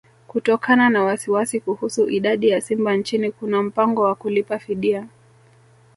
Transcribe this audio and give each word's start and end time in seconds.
Kutokana 0.27 0.89
na 0.89 1.03
wasiwasi 1.03 1.59
kuhusu 1.59 2.09
idadi 2.09 2.49
ya 2.49 2.61
simba 2.61 2.95
nchini 2.95 3.31
kuna 3.31 3.63
mpango 3.63 4.01
wa 4.03 4.15
kulipa 4.15 4.59
fidia 4.59 5.07